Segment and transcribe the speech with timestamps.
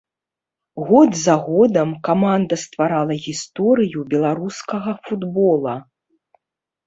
[0.91, 5.75] Год за годам каманда стварала гісторыю беларускага футбола.